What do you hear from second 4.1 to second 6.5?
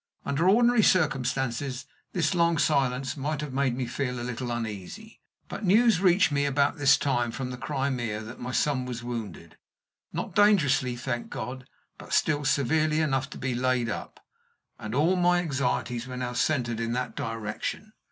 a little uneasy. But news reached me